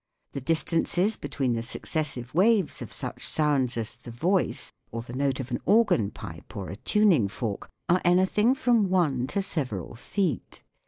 The 0.31 0.41
distances 0.41 1.15
between 1.15 1.53
the 1.53 1.61
successive 1.61 2.33
waves 2.33 2.81
of 2.81 2.91
such 2.91 3.23
sounds 3.27 3.77
as 3.77 3.93
the 3.95 4.09
voice, 4.09 4.73
or 4.89 5.03
the 5.03 5.13
note 5.13 5.39
of 5.39 5.51
an 5.51 5.59
organ 5.63 6.09
pipe 6.09 6.55
or 6.57 6.69
a 6.71 6.75
tuning 6.75 7.27
fork, 7.27 7.69
are 7.87 8.01
anything 8.03 8.55
from 8.55 8.89
one 8.89 9.27
to 9.27 9.43
several 9.43 9.93
feet. 9.93 10.63